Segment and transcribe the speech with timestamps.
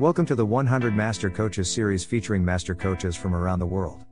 [0.00, 4.04] Welcome to the 100 Master Coaches series featuring master coaches from around the world.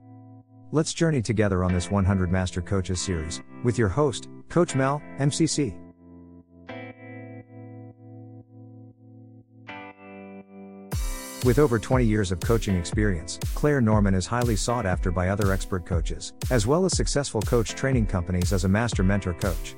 [0.71, 5.77] Let's journey together on this 100 Master Coaches series with your host, Coach Mel, MCC.
[11.45, 15.51] With over 20 years of coaching experience, Clare Norman is highly sought after by other
[15.51, 19.75] expert coaches, as well as successful coach training companies as a master mentor coach.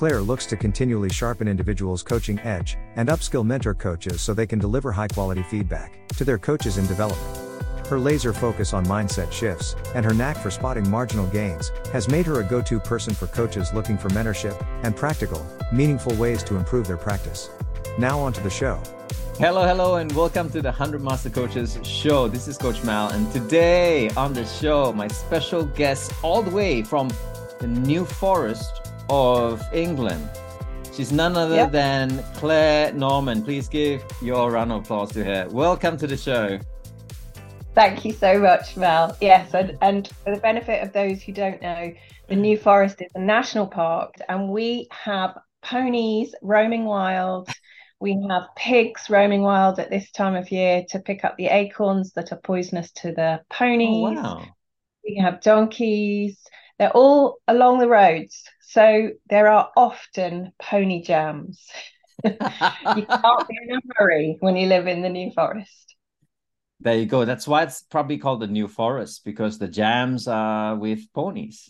[0.00, 4.58] Clare looks to continually sharpen individuals' coaching edge and upskill mentor coaches so they can
[4.58, 7.86] deliver high quality feedback to their coaches in development.
[7.86, 12.24] Her laser focus on mindset shifts and her knack for spotting marginal gains has made
[12.24, 16.56] her a go to person for coaches looking for mentorship and practical, meaningful ways to
[16.56, 17.50] improve their practice.
[17.98, 18.80] Now, on to the show.
[19.36, 22.26] Hello, hello, and welcome to the 100 Master Coaches show.
[22.26, 26.82] This is Coach Mel, and today on the show, my special guest, all the way
[26.82, 27.10] from
[27.58, 28.79] the New Forest
[29.10, 30.30] of England.
[30.94, 31.72] She's none other yep.
[31.72, 33.42] than Clare Norman.
[33.42, 35.48] Please give your round of applause to her.
[35.50, 36.58] Welcome to the show.
[37.74, 39.16] Thank you so much, Mel.
[39.20, 41.92] Yes, and, and for the benefit of those who don't know,
[42.28, 47.48] the New Forest is a national park, and we have ponies roaming wild.
[48.00, 52.12] We have pigs roaming wild at this time of year to pick up the acorns
[52.12, 54.18] that are poisonous to the oh, ponies.
[54.18, 54.44] Oh, wow.
[55.04, 56.38] We have donkeys.
[56.80, 58.42] They're all along the roads.
[58.62, 61.62] So there are often pony jams.
[62.24, 65.94] you can't be in a hurry when you live in the New Forest.
[66.80, 67.26] There you go.
[67.26, 71.68] That's why it's probably called the New Forest because the jams are with ponies.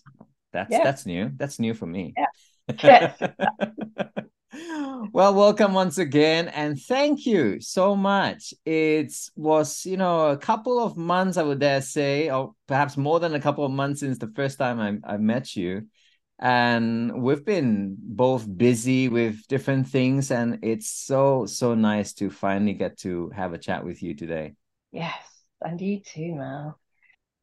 [0.52, 0.84] That's yeah.
[0.84, 1.32] that's new.
[1.34, 2.14] That's new for me.
[2.16, 2.26] Yeah.
[2.84, 3.20] Yes.
[4.52, 8.52] well, welcome once again, and thank you so much.
[8.64, 13.20] It was, you know, a couple of months, I would dare say, or perhaps more
[13.20, 15.86] than a couple of months since the first time I, I met you.
[16.38, 22.72] And we've been both busy with different things and it's so so nice to finally
[22.72, 24.54] get to have a chat with you today.
[24.90, 25.30] Yes
[25.62, 26.78] and you too Mel.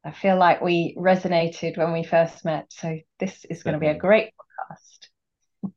[0.04, 3.88] I feel like we resonated when we first met so this is going to be
[3.88, 4.30] a great
[4.70, 5.07] podcast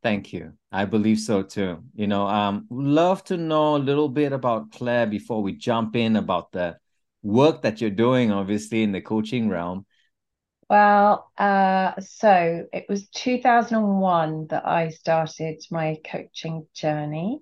[0.04, 0.54] thank you.
[0.72, 1.84] I believe so too.
[1.94, 6.16] You know um love to know a little bit about Clare before we jump in
[6.16, 6.78] about the
[7.24, 9.86] work that you're doing obviously in the coaching realm.
[10.70, 17.42] Well, uh, so it was 2001 that I started my coaching journey,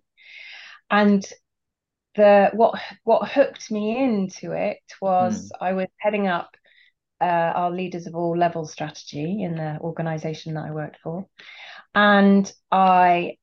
[0.90, 1.24] and
[2.16, 5.58] the what what hooked me into it was mm.
[5.62, 6.50] I was heading up
[7.22, 7.26] uh,
[7.56, 11.28] our leaders of all levels strategy in the organization that I worked for,
[11.96, 13.38] and I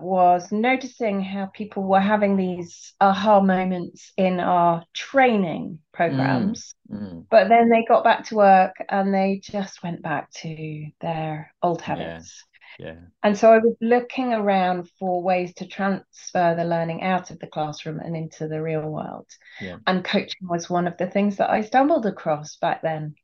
[0.00, 7.26] was noticing how people were having these aha moments in our training programs, mm, mm.
[7.30, 11.80] but then they got back to work and they just went back to their old
[11.80, 12.44] habits.
[12.78, 12.86] Yeah.
[12.86, 12.94] yeah.
[13.22, 17.46] And so I was looking around for ways to transfer the learning out of the
[17.46, 19.26] classroom and into the real world.
[19.60, 19.76] Yeah.
[19.86, 23.14] And coaching was one of the things that I stumbled across back then.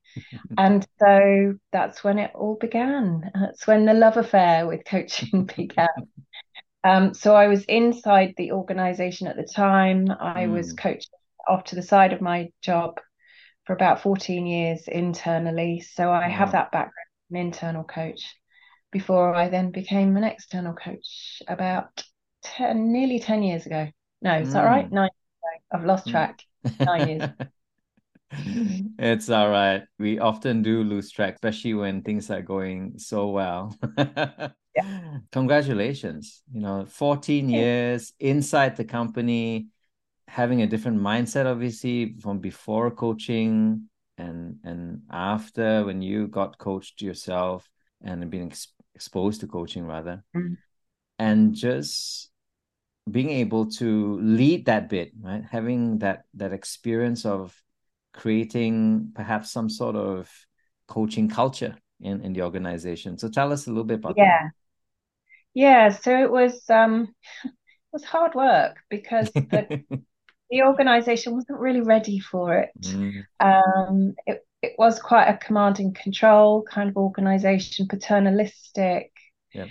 [0.58, 3.30] And so that's when it all began.
[3.34, 5.88] That's when the love affair with coaching began.
[6.82, 10.08] Um, so I was inside the organization at the time.
[10.10, 10.52] I mm.
[10.52, 11.10] was coached
[11.46, 12.98] off to the side of my job
[13.66, 15.80] for about 14 years internally.
[15.80, 16.34] So I wow.
[16.34, 16.94] have that background,
[17.30, 18.34] an internal coach,
[18.90, 22.02] before I then became an external coach about
[22.42, 23.88] 10, nearly 10 years ago.
[24.22, 24.52] No, is mm.
[24.52, 24.88] that right?
[24.88, 24.92] Mm.
[24.92, 25.10] Nine
[25.72, 26.10] I've lost mm.
[26.10, 26.42] track.
[26.80, 27.30] Nine years.
[28.98, 29.82] it's all right.
[29.98, 33.76] We often do lose track, especially when things are going so well.
[33.98, 35.18] yeah.
[35.32, 36.42] Congratulations.
[36.52, 37.58] You know, 14 yeah.
[37.58, 39.68] years inside the company,
[40.28, 47.00] having a different mindset, obviously, from before coaching and and after when you got coached
[47.00, 47.68] yourself
[48.02, 50.22] and being ex- exposed to coaching rather.
[50.36, 50.54] Mm-hmm.
[51.18, 52.30] And just
[53.10, 55.44] being able to lead that bit, right?
[55.50, 57.60] Having that that experience of
[58.12, 60.30] creating perhaps some sort of
[60.88, 63.18] coaching culture in, in the organization.
[63.18, 64.38] So tell us a little bit about yeah.
[64.40, 64.52] that.
[65.54, 65.88] Yeah, Yeah.
[65.90, 67.14] so it was um
[67.44, 67.52] it
[67.92, 69.68] was hard work because the
[70.50, 72.70] the organization wasn't really ready for it.
[72.82, 73.26] Mm.
[73.40, 79.12] Um it it was quite a command and control kind of organization, paternalistic.
[79.52, 79.66] Yeah.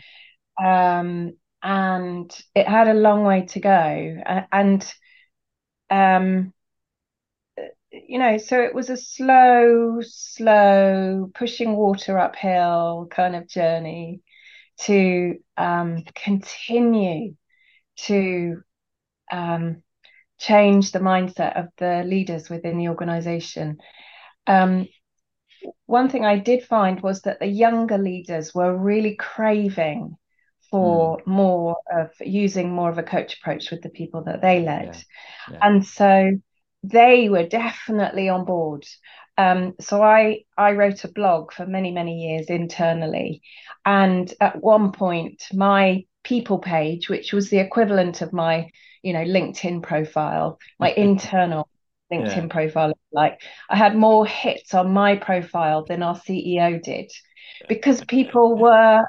[0.62, 4.24] Um and it had a long way to go.
[4.52, 4.94] And
[5.90, 6.54] um
[8.08, 14.22] you know, so it was a slow, slow pushing water uphill kind of journey
[14.82, 17.36] to um, continue
[17.98, 18.62] to
[19.32, 19.84] um,
[20.38, 23.78] change the mindset of the leaders within the organization.
[24.48, 24.88] Um,
[25.86, 30.16] one thing I did find was that the younger leaders were really craving
[30.72, 31.28] for mm.
[31.28, 34.96] more of using more of a coach approach with the people that they led.
[34.96, 35.54] Yeah.
[35.54, 35.60] Yeah.
[35.62, 36.32] And so
[36.84, 38.86] they were definitely on board.
[39.38, 43.42] Um, so I I wrote a blog for many many years internally,
[43.86, 48.70] and at one point my people page, which was the equivalent of my
[49.02, 51.70] you know LinkedIn profile, my internal
[52.12, 52.48] LinkedIn yeah.
[52.48, 57.12] profile, like I had more hits on my profile than our CEO did,
[57.68, 59.04] because people were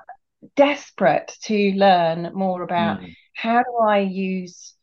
[0.54, 3.14] desperate to learn more about mm.
[3.34, 4.74] how do I use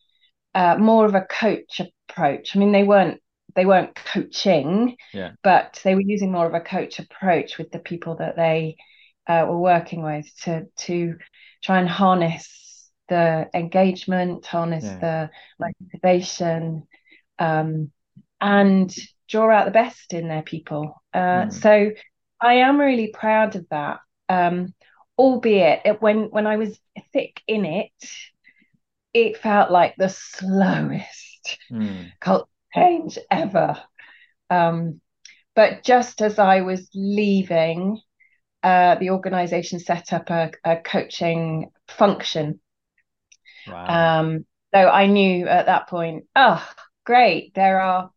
[0.53, 1.81] uh, more of a coach
[2.17, 2.55] approach.
[2.55, 3.21] I mean, they weren't
[3.55, 5.31] they weren't coaching, yeah.
[5.43, 8.77] but they were using more of a coach approach with the people that they
[9.27, 11.17] uh, were working with to to
[11.63, 15.29] try and harness the engagement, harness yeah.
[15.59, 16.83] the motivation,
[17.39, 17.91] um,
[18.41, 18.93] and
[19.29, 21.01] draw out the best in their people.
[21.13, 21.53] Uh, mm.
[21.53, 21.91] So
[22.41, 23.99] I am really proud of that.
[24.29, 24.73] Um,
[25.17, 26.77] albeit it, when when I was
[27.13, 27.91] thick in it,
[29.13, 31.26] it felt like the slowest
[31.71, 32.11] mm.
[32.19, 33.77] cult change ever.
[34.49, 35.01] Um,
[35.55, 37.99] but just as I was leaving,
[38.63, 42.59] uh, the organization set up a, a coaching function.
[43.67, 44.19] Wow.
[44.19, 46.67] Um, so I knew at that point, oh,
[47.05, 48.11] great, there are,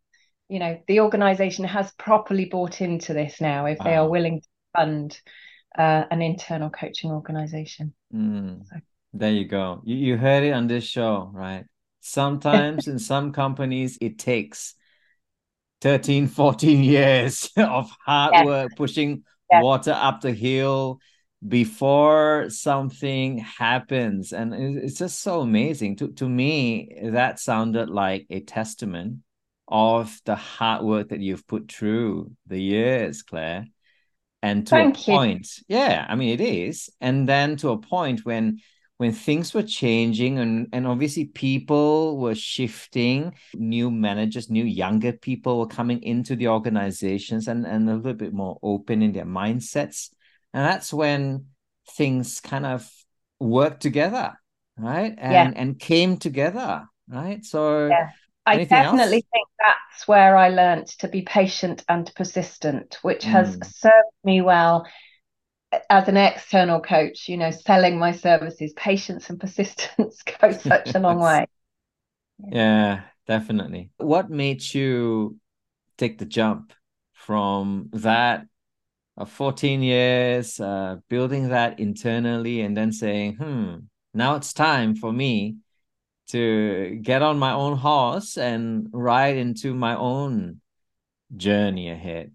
[0.49, 3.85] you know, the organization has properly bought into this now if wow.
[3.85, 5.21] they are willing to fund
[5.79, 7.95] uh, an internal coaching organization.
[8.15, 8.67] Mm.
[8.69, 8.77] So.
[9.13, 9.83] There you go.
[9.85, 11.65] You, you heard it on this show, right?
[12.01, 14.75] Sometimes in some companies, it takes
[15.81, 18.45] 13, 14 years of hard yeah.
[18.45, 19.63] work pushing yeah.
[19.63, 21.01] water up the hill
[21.47, 24.33] before something happens.
[24.33, 25.97] And it's just so amazing.
[25.97, 29.19] To, to me, that sounded like a testament
[29.69, 33.67] of the hard work that you've put through the years, Clare.
[34.43, 35.77] And to Thank a point, you.
[35.77, 36.91] yeah, I mean, it is.
[37.01, 38.61] And then to a point when
[39.01, 45.59] when things were changing and, and obviously people were shifting, new managers, new younger people
[45.59, 50.11] were coming into the organizations and, and a little bit more open in their mindsets.
[50.53, 51.47] And that's when
[51.93, 52.87] things kind of
[53.39, 54.39] worked together,
[54.77, 55.15] right?
[55.17, 55.53] And yeah.
[55.57, 57.43] and came together, right?
[57.43, 58.11] So yeah.
[58.45, 59.31] I definitely else?
[59.33, 63.65] think that's where I learned to be patient and persistent, which has mm.
[63.65, 64.85] served me well
[65.89, 70.99] as an external coach, you know, selling my services, patience and persistence go such a
[70.99, 71.47] long way.
[72.49, 73.91] Yeah, definitely.
[73.99, 75.39] What made you
[75.99, 76.73] take the jump
[77.13, 78.47] from that
[79.17, 83.75] of 14 years, uh, building that internally, and then saying, hmm,
[84.15, 85.57] now it's time for me
[86.29, 90.61] to get on my own horse and ride into my own
[91.37, 92.33] journey ahead?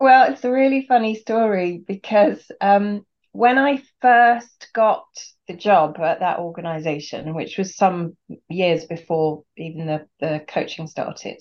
[0.00, 5.04] Well, it's a really funny story because um, when I first got
[5.46, 8.16] the job at that organization, which was some
[8.48, 11.36] years before even the, the coaching started,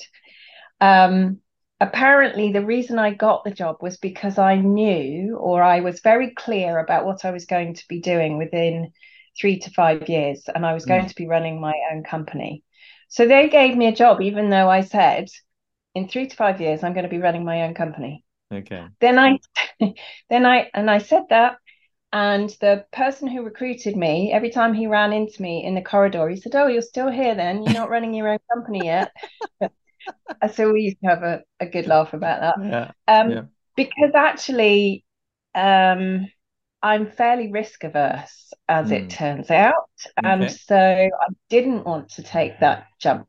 [0.82, 1.40] um,
[1.80, 6.32] apparently the reason I got the job was because I knew or I was very
[6.32, 8.92] clear about what I was going to be doing within
[9.40, 11.10] three to five years, and I was going mm.
[11.10, 12.66] to be running my own company.
[13.08, 15.30] So they gave me a job, even though I said,
[15.96, 18.26] in three to five years, I'm going to be running my own company.
[18.52, 18.86] Okay.
[19.00, 19.40] Then I,
[20.30, 21.58] then I, and I said that,
[22.12, 26.28] and the person who recruited me, every time he ran into me in the corridor,
[26.28, 27.36] he said, "Oh, you're still here?
[27.36, 29.12] Then you're not running your own company yet."
[30.54, 32.56] so we used to have a, a good laugh about that.
[32.66, 32.92] Yeah.
[33.08, 33.42] Um, yeah.
[33.76, 35.06] because actually,
[35.54, 36.28] um,
[36.82, 38.94] I'm fairly risk averse, as mm.
[38.94, 39.10] it hmm.
[39.10, 40.28] turns out, okay.
[40.28, 43.28] and so I didn't want to take that jump.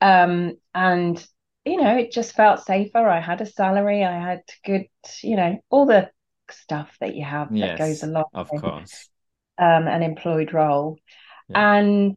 [0.00, 1.24] Um, and
[1.66, 3.06] you know, it just felt safer.
[3.06, 4.86] I had a salary, I had good,
[5.22, 6.10] you know, all the
[6.50, 9.08] stuff that you have yes, that goes along of with, course
[9.58, 10.98] um, an employed role,
[11.48, 11.78] yeah.
[11.78, 12.16] and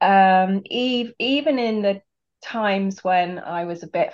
[0.00, 2.02] um, eve- even in the
[2.42, 4.12] times when I was a bit,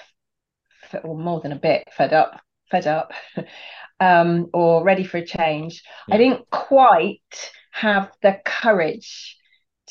[1.03, 3.13] or more than a bit, fed up, fed up,
[4.01, 6.15] um, or ready for a change, yeah.
[6.15, 9.37] I didn't quite have the courage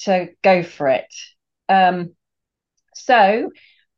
[0.04, 1.14] to go for it.
[1.70, 2.16] Um,
[2.94, 3.52] so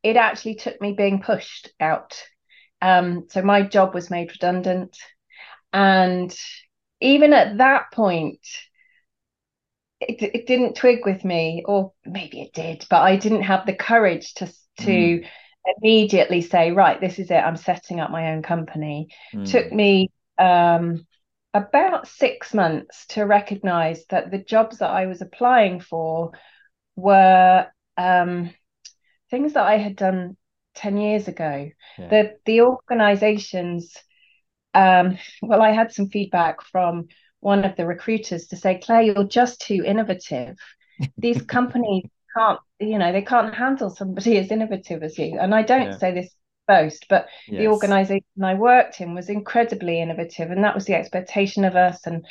[0.03, 2.21] it actually took me being pushed out.
[2.81, 4.97] Um, so my job was made redundant.
[5.73, 6.35] And
[7.01, 8.39] even at that point,
[9.99, 13.73] it, it didn't twig with me, or maybe it did, but I didn't have the
[13.73, 14.47] courage to
[14.79, 15.27] to mm.
[15.77, 17.35] immediately say, right, this is it.
[17.35, 19.09] I'm setting up my own company.
[19.33, 19.51] Mm.
[19.51, 21.05] Took me um,
[21.53, 26.31] about six months to recognize that the jobs that I was applying for
[26.95, 28.51] were um,
[29.29, 30.37] things that I had done
[30.75, 31.69] 10 years ago.
[31.97, 32.07] Yeah.
[32.07, 33.95] The the organizations
[34.73, 37.07] um, well, I had some feedback from
[37.39, 40.57] one of the recruiters to say, Clare, you're just too innovative.
[41.17, 42.03] These companies
[42.37, 45.39] can't, you know, they can't handle somebody as innovative as you.
[45.39, 45.97] And I don't yeah.
[45.97, 46.29] say this
[46.67, 47.59] boast, but yes.
[47.59, 52.05] the organization I worked in was incredibly innovative, and that was the expectation of us.
[52.05, 52.25] And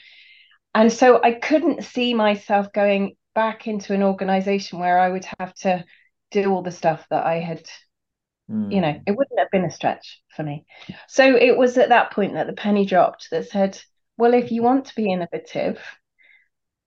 [0.75, 5.55] and so I couldn't see myself going back into an organization where I would have
[5.55, 5.85] to
[6.31, 7.69] do all the stuff that I had
[8.51, 8.73] Mm.
[8.73, 9.03] You know, hmm.
[9.07, 10.65] it wouldn't have been a stretch for me.
[11.07, 13.79] So it was at that point that the penny dropped that said,
[14.17, 15.81] well, if you want to be innovative,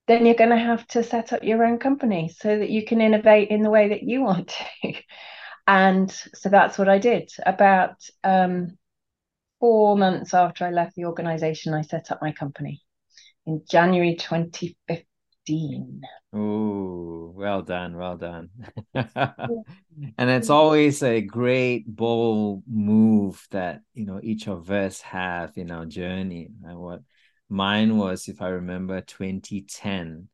[0.07, 2.99] then you're going to have to set up your own company so that you can
[2.99, 4.93] innovate in the way that you want to.
[5.67, 7.31] and so that's what I did.
[7.45, 8.77] About um,
[9.59, 12.81] four months after I left the organization, I set up my company
[13.45, 15.05] in January 2015.
[16.33, 18.49] Oh, well done, well done.
[18.93, 25.71] and it's always a great bold move that you know each of us have in
[25.71, 26.49] our journey.
[26.63, 27.01] And what
[27.49, 30.29] mine was, if I remember, 2010,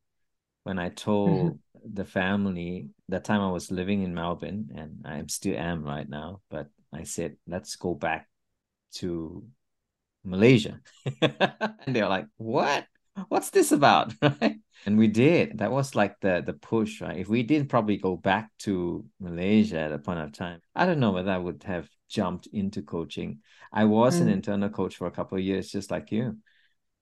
[0.64, 1.94] when I told mm-hmm.
[1.94, 6.42] the family that time I was living in Melbourne, and I still am right now.
[6.50, 8.28] But I said, let's go back
[8.96, 9.44] to
[10.22, 10.80] Malaysia,
[11.22, 12.86] and they're like, "What?
[13.28, 14.56] What's this about?" Right?
[14.86, 15.58] and we did.
[15.58, 17.16] That was like the the push right?
[17.16, 21.00] If we did probably go back to malaysia at a point of time i don't
[21.00, 23.40] know whether i would have jumped into coaching.
[23.72, 24.22] I was mm.
[24.22, 26.38] an internal coach for a couple of years just like you.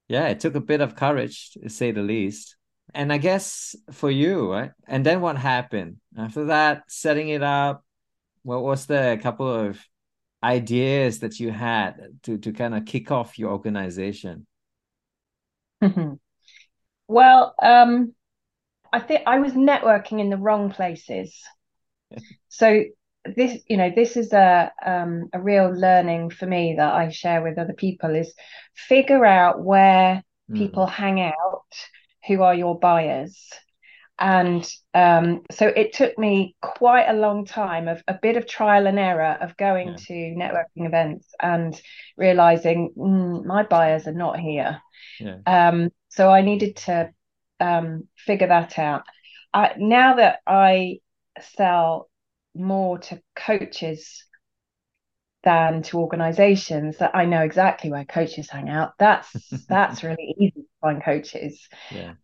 [0.09, 2.57] Yeah it took a bit of courage to say the least.
[2.95, 4.73] And i guess for you right?
[4.87, 5.99] And then what happened?
[6.17, 7.85] After that setting it up
[8.43, 9.81] what was the couple of
[10.43, 11.95] ideas that you had
[12.25, 14.47] to to kind of kick off your organization
[17.09, 18.15] Well, um,
[18.93, 21.37] I think I was networking in the wrong places.
[22.49, 22.85] so
[23.25, 27.43] this, you know, this is a um, a real learning for me that I share
[27.43, 28.33] with other people is
[28.75, 30.57] figure out where mm.
[30.57, 31.67] people hang out,
[32.27, 33.37] who are your buyers.
[34.19, 38.87] And um, so it took me quite a long time of a bit of trial
[38.87, 39.97] and error of going yeah.
[39.97, 41.79] to networking events and
[42.17, 44.81] realizing mm, my buyers are not here.
[45.21, 45.39] Yeah.
[45.47, 47.11] Um, so I needed to
[47.61, 49.03] um, figure that out.
[49.53, 51.01] I, now that I
[51.55, 52.09] sell
[52.55, 54.25] more to coaches
[55.45, 58.95] than to organizations that I know exactly where coaches hang out.
[58.99, 59.31] That's
[59.69, 61.69] that's really easy to find coaches.
[61.91, 62.15] Yeah.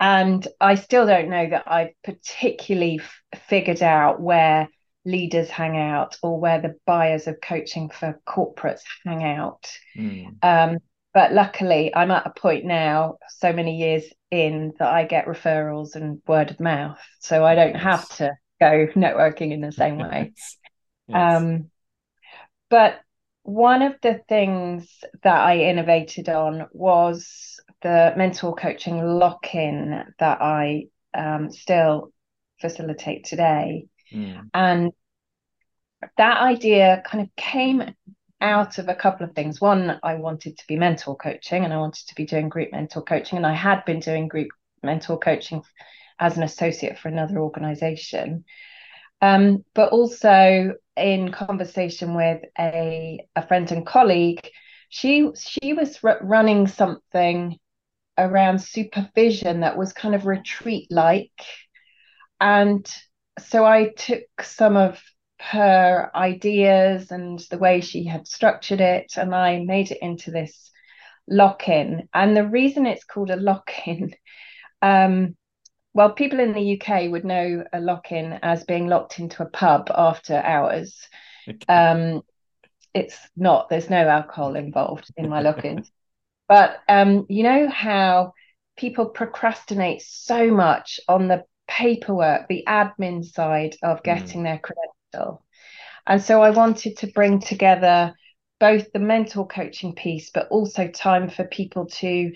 [0.00, 4.68] And I still don't know that I've particularly f- figured out where
[5.04, 9.70] leaders hang out or where the buyers of coaching for corporates hang out.
[9.96, 10.42] Mm.
[10.42, 10.78] Um,
[11.12, 15.94] but luckily i'm at a point now so many years in that i get referrals
[15.94, 17.82] and word of mouth so i don't yes.
[17.82, 18.30] have to
[18.60, 20.32] go networking in the same way
[21.08, 21.36] yes.
[21.36, 21.70] um
[22.68, 23.00] but
[23.42, 24.88] one of the things
[25.22, 27.49] that i innovated on was
[27.82, 30.84] the mentor coaching lock-in that i
[31.14, 32.12] um, still
[32.60, 34.48] facilitate today mm.
[34.54, 34.92] and
[36.16, 37.94] that idea kind of came
[38.40, 39.60] out of a couple of things.
[39.60, 43.02] One, I wanted to be mentor coaching and I wanted to be doing group mentor
[43.02, 43.36] coaching.
[43.36, 44.48] And I had been doing group
[44.82, 45.62] mentor coaching
[46.18, 48.44] as an associate for another organization.
[49.20, 54.48] Um, but also in conversation with a, a friend and colleague,
[54.88, 57.58] she she was running something
[58.24, 61.32] around supervision that was kind of retreat like.
[62.40, 62.88] And
[63.38, 65.02] so I took some of
[65.40, 70.70] her ideas and the way she had structured it, and I made it into this
[71.28, 72.08] lock in.
[72.12, 74.14] And the reason it's called a lock in,
[74.82, 75.36] um,
[75.92, 79.50] well, people in the UK would know a lock in as being locked into a
[79.50, 81.08] pub after hours.
[81.48, 81.66] Okay.
[81.68, 82.22] Um,
[82.94, 85.90] it's not, there's no alcohol involved in my lock ins.
[86.50, 88.32] But um, you know how
[88.76, 94.02] people procrastinate so much on the paperwork, the admin side of mm.
[94.02, 94.44] getting mm.
[94.44, 95.44] their credential.
[96.08, 98.14] and so I wanted to bring together
[98.58, 102.32] both the mentor coaching piece, but also time for people to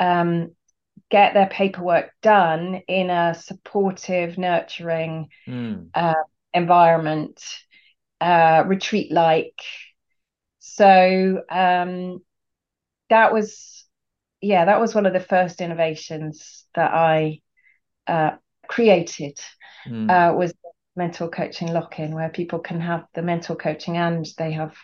[0.00, 0.56] um,
[1.08, 5.88] get their paperwork done in a supportive, nurturing mm.
[5.94, 6.14] uh,
[6.52, 7.40] environment,
[8.20, 9.60] uh, retreat like.
[10.58, 12.22] So um,
[13.12, 13.84] that was,
[14.40, 17.40] yeah, that was one of the first innovations that I
[18.06, 18.32] uh,
[18.66, 19.38] created.
[19.86, 20.10] Mm.
[20.10, 20.54] Uh, was
[20.96, 24.76] mentor coaching lock-in where people can have the mentor coaching and they have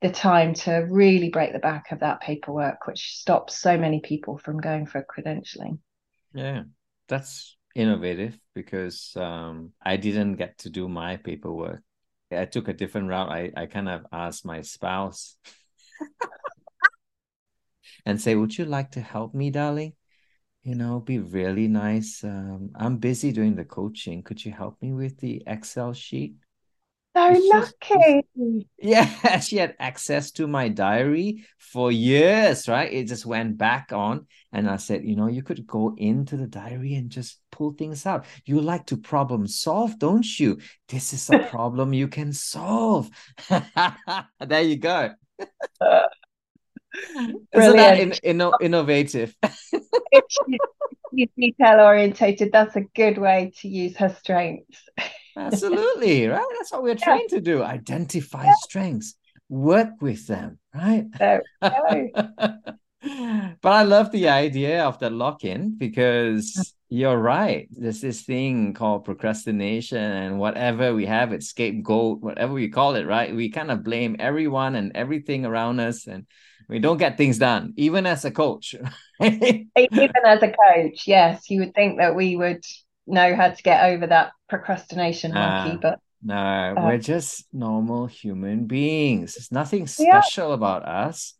[0.00, 4.38] the time to really break the back of that paperwork which stops so many people
[4.38, 5.78] from going for credentialing
[6.34, 6.62] yeah
[7.08, 11.82] that's innovative because um, i didn't get to do my paperwork
[12.30, 15.36] i took a different route i, I kind of asked my spouse
[18.08, 19.92] and say, Would you like to help me, darling?
[20.62, 22.24] You know, be really nice.
[22.24, 24.22] Um, I'm busy doing the coaching.
[24.22, 26.34] Could you help me with the Excel sheet?
[27.14, 28.22] So lucky.
[28.34, 32.90] Just, yeah, she had access to my diary for years, right?
[32.90, 34.26] It just went back on.
[34.52, 38.06] And I said, you know, you could go into the diary and just pull things
[38.06, 38.24] out.
[38.46, 40.60] You like to problem solve, don't you?
[40.88, 43.10] This is a problem you can solve.
[43.48, 45.10] there you go.
[47.52, 49.34] Isn't that in, in, innovative?
[51.14, 52.52] she's detail orientated.
[52.52, 54.82] That's a good way to use her strengths.
[55.36, 56.44] Absolutely, right?
[56.56, 57.04] That's what we're yeah.
[57.04, 57.62] trained to do.
[57.62, 58.54] Identify yeah.
[58.60, 59.14] strengths,
[59.48, 61.06] work with them, right?
[61.60, 62.76] but
[63.64, 66.72] I love the idea of the lock-in because mm.
[66.88, 67.68] you're right.
[67.70, 73.06] There's this thing called procrastination and whatever we have it, scapegoat, whatever we call it,
[73.06, 73.34] right?
[73.34, 76.26] We kind of blame everyone and everything around us and
[76.68, 78.74] we don't get things done, even as a coach.
[79.22, 79.70] even
[80.26, 82.64] as a coach, yes, you would think that we would
[83.06, 88.06] know how to get over that procrastination monkey, uh, but no, uh, we're just normal
[88.06, 89.34] human beings.
[89.34, 91.34] There's nothing special about us.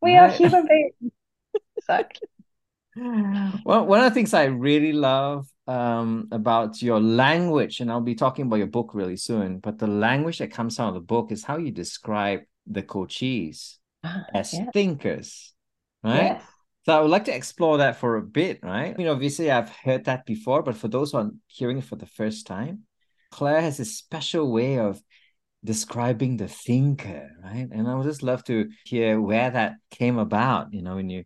[0.00, 0.30] We right?
[0.30, 1.12] are human beings.
[1.76, 2.28] exactly.
[2.96, 8.16] Well, one of the things I really love um, about your language, and I'll be
[8.16, 11.30] talking about your book really soon, but the language that comes out of the book
[11.30, 13.76] is how you describe the coachees
[14.08, 14.70] ah, as yeah.
[14.72, 15.54] thinkers,
[16.02, 16.22] right?
[16.22, 16.42] Yes.
[16.84, 18.98] So I would like to explore that for a bit, right?
[18.98, 21.96] You know, obviously I've heard that before, but for those who are hearing it for
[21.96, 22.84] the first time,
[23.30, 25.02] Clare has a special way of
[25.62, 27.68] describing the thinker, right?
[27.70, 31.24] And I would just love to hear where that came about, you know, when you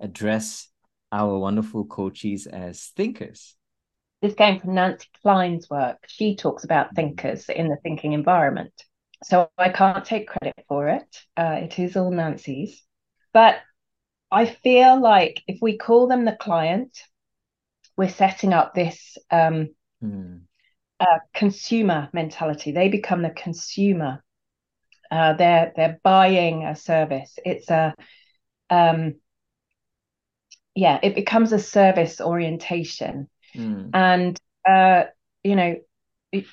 [0.00, 0.68] address
[1.12, 3.54] our wonderful coaches as thinkers.
[4.20, 5.98] This came from Nancy Kline's work.
[6.08, 8.72] She talks about thinkers in the thinking environment.
[9.24, 11.22] So I can't take credit for it.
[11.36, 12.82] Uh, it is all Nancy's.
[13.32, 13.56] But
[14.30, 16.96] I feel like if we call them the client,
[17.96, 19.70] we're setting up this um,
[20.02, 20.40] mm.
[21.00, 22.72] uh, consumer mentality.
[22.72, 24.22] They become the consumer.
[25.10, 27.38] Uh, they're they're buying a service.
[27.44, 27.94] It's a
[28.68, 29.14] um,
[30.74, 33.90] yeah, it becomes a service orientation, mm.
[33.94, 35.04] and uh,
[35.42, 35.76] you know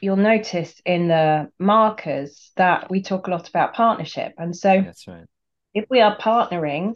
[0.02, 5.08] you'll notice in the markers that we talk a lot about partnership, and so that's
[5.08, 5.26] right.
[5.74, 6.96] If we are partnering,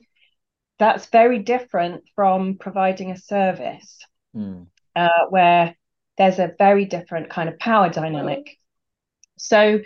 [0.79, 3.99] that's very different from providing a service
[4.35, 4.67] mm.
[4.95, 5.75] uh, where
[6.17, 8.57] there's a very different kind of power dynamic.
[9.37, 9.81] So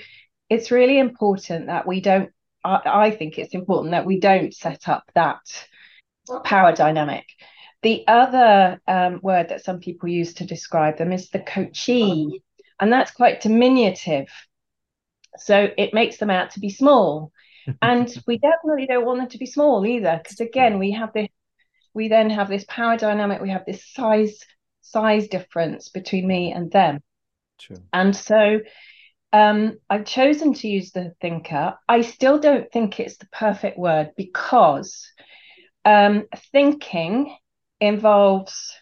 [0.50, 2.32] it's really important that we don't,
[2.64, 5.40] I, I think it's important that we don't set up that
[6.44, 7.26] power dynamic.
[7.82, 12.44] The other um, word that some people use to describe them is the coachee,
[12.80, 14.28] and that's quite diminutive.
[15.38, 17.32] So it makes them out to be small
[17.82, 21.28] and we definitely don't want them to be small either because again we have this
[21.94, 24.40] we then have this power dynamic we have this size
[24.82, 27.00] size difference between me and them
[27.60, 27.78] True.
[27.94, 28.60] and so
[29.32, 31.78] um, I've chosen to use the thinker.
[31.88, 35.08] I still don't think it's the perfect word because
[35.86, 37.38] um, thinking
[37.80, 38.74] involves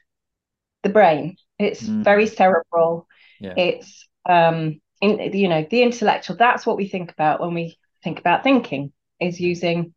[0.84, 1.36] the brain.
[1.60, 2.02] It's mm.
[2.02, 3.08] very cerebral.
[3.40, 3.54] Yeah.
[3.56, 6.38] It's um, in, you know the intellectual.
[6.38, 9.94] That's what we think about when we think about thinking is using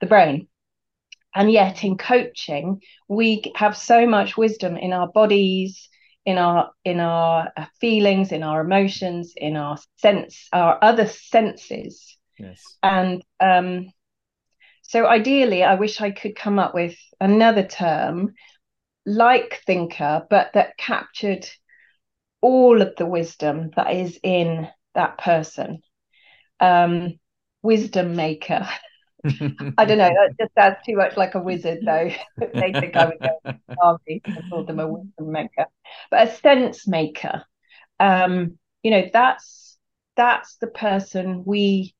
[0.00, 0.48] the brain.
[1.34, 5.88] And yet in coaching, we have so much wisdom in our bodies,
[6.24, 12.16] in our in our uh, feelings, in our emotions, in our sense, our other senses.
[12.38, 12.62] Yes.
[12.82, 13.92] And um,
[14.82, 18.34] so ideally, I wish I could come up with another term
[19.06, 21.46] like thinker, but that captured
[22.40, 25.82] all of the wisdom that is in that person.
[26.58, 27.18] Um,
[27.62, 28.68] wisdom maker.
[29.24, 30.08] I don't know.
[30.08, 32.10] That just sounds too much like a wizard, though.
[32.40, 33.38] they think I would go
[33.82, 35.66] army and call them a wisdom maker,
[36.10, 37.44] but a sense maker.
[37.98, 39.78] Um, you know, that's
[40.16, 41.94] that's the person we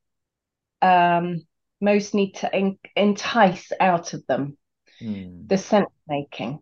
[0.83, 1.43] um,
[1.81, 4.57] most need to en- entice out of them.
[5.03, 5.49] Mm.
[5.49, 6.61] The sense making.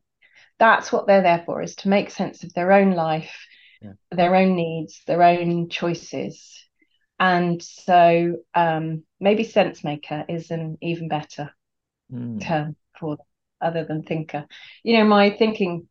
[0.58, 3.46] That's what they're there for: is to make sense of their own life,
[3.80, 3.92] yeah.
[4.10, 6.66] their own needs, their own choices,
[7.18, 11.50] and so um, maybe sense maker is an even better
[12.12, 12.40] mm.
[12.40, 13.26] term for them,
[13.60, 14.46] other than thinker.
[14.82, 15.88] You know, my thinking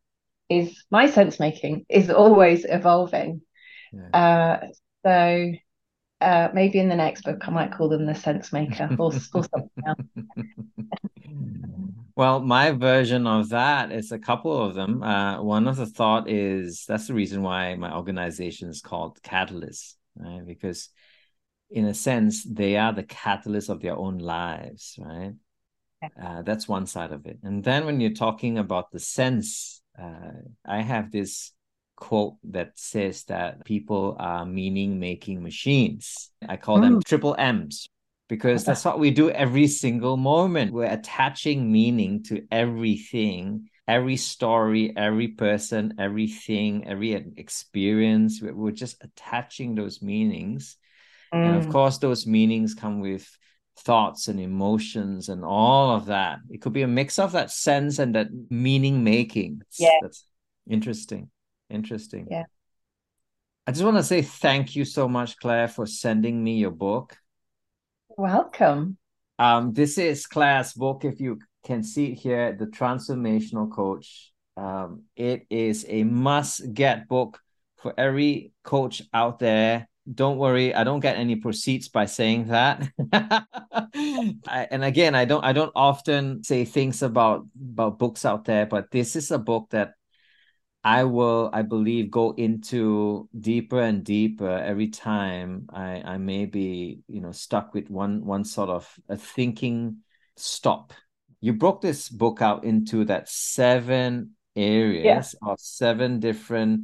[0.49, 3.41] is my sense making is always evolving.
[3.91, 4.59] Yeah.
[4.61, 4.67] Uh,
[5.05, 5.51] so
[6.21, 9.43] uh, maybe in the next book I might call them the sense maker or, or
[9.43, 9.97] something else.
[12.15, 15.03] Well, my version of that is a couple of them.
[15.03, 19.97] Uh, one of the thought is that's the reason why my organization is called Catalyst,
[20.15, 20.41] right?
[20.45, 20.89] Because
[21.69, 25.33] in a sense, they are the catalyst of their own lives, right?
[26.19, 27.37] Uh, that's one side of it.
[27.43, 30.31] And then when you're talking about the sense, uh,
[30.65, 31.51] I have this
[31.97, 36.29] quote that says that people are meaning making machines.
[36.47, 36.83] I call mm.
[36.83, 37.89] them triple M's
[38.29, 40.71] because that's what we do every single moment.
[40.71, 48.41] We're attaching meaning to everything, every story, every person, everything, every experience.
[48.41, 50.77] We're just attaching those meanings.
[51.33, 51.45] Mm.
[51.45, 51.71] And of mm.
[51.71, 53.27] course, those meanings come with
[53.79, 56.39] thoughts and emotions and all of that.
[56.49, 59.61] It could be a mix of that sense and that meaning making.
[59.79, 59.89] Yeah.
[60.01, 60.25] That's
[60.69, 61.29] interesting.
[61.69, 62.27] Interesting.
[62.29, 62.45] Yeah.
[63.65, 67.17] I just want to say thank you so much, Clare, for sending me your book.
[68.17, 68.97] Welcome.
[69.37, 71.03] Um, this is Clare's book.
[71.03, 74.31] If you can see it here, The Transformational Coach.
[74.55, 77.39] Um, it is a must get book
[77.75, 82.89] for every coach out there don't worry i don't get any proceeds by saying that
[83.13, 88.65] I, and again i don't i don't often say things about about books out there
[88.65, 89.93] but this is a book that
[90.87, 96.99] i will i believe go into deeper and deeper every time i i may be
[97.07, 99.97] you know stuck with one one sort of a thinking
[100.35, 100.93] stop
[101.41, 105.49] you broke this book out into that seven areas yeah.
[105.49, 106.81] or seven different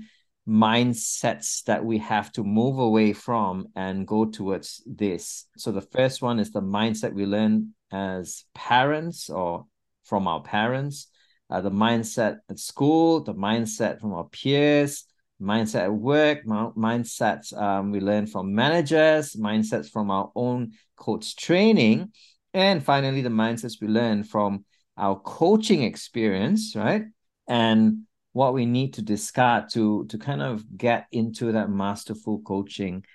[0.48, 5.48] mindsets that we have to move away from and go towards this.
[5.58, 9.66] So the first one is the mindset we learn as parents or
[10.04, 11.08] from our parents,
[11.50, 15.06] uh, the mindset at school, the mindset from our peers,
[15.42, 22.12] mindset at work, mindsets um, we learn from managers, mindsets from our own coach training,
[22.54, 24.66] and finally the mindsets we learn from
[24.98, 27.04] our coaching experience, right?
[27.48, 28.04] And
[28.34, 33.06] what we need to discard to to kind of get into that masterful coaching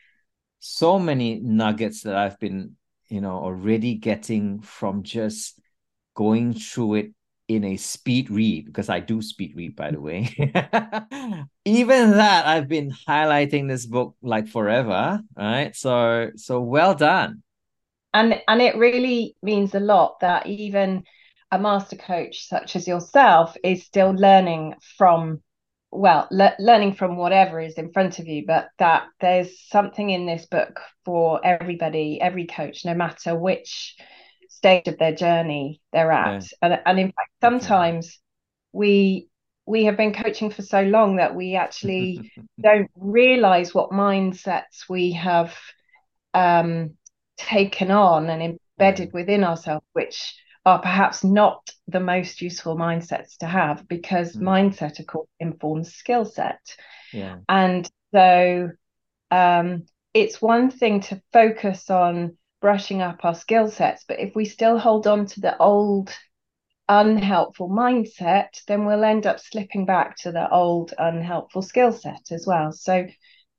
[0.61, 2.77] so many nuggets that i've been
[3.09, 5.61] you know already getting from just
[6.15, 7.13] going through it
[7.49, 10.29] in a speed read because i do speed read by the way.
[11.65, 15.75] Even that i've been highlighting this book like forever right?
[15.75, 17.43] So so well done.
[18.15, 21.05] And and it really means a lot that even
[21.51, 25.41] a master coach such as yourself is still learning from
[25.91, 30.27] well le- learning from whatever is in front of you but that there's something in
[30.27, 33.97] this book for everybody every coach no matter which
[34.59, 36.49] stage of their journey they're at yeah.
[36.63, 38.19] and, and in fact sometimes
[38.73, 39.29] we
[39.67, 45.13] we have been coaching for so long that we actually don't realize what mindsets we
[45.13, 45.55] have
[46.35, 46.95] um,
[47.37, 53.47] taken on and embedded within ourselves which are perhaps not the most useful mindsets to
[53.47, 54.43] have because mm.
[54.43, 56.61] mindset, of course, informs skill set.
[57.13, 57.39] Yeah.
[57.49, 58.71] And so
[59.31, 64.45] um, it's one thing to focus on brushing up our skill sets, but if we
[64.45, 66.15] still hold on to the old
[66.89, 72.47] unhelpful mindset, then we'll end up slipping back to the old unhelpful skill set as
[72.47, 72.73] well.
[72.73, 73.07] So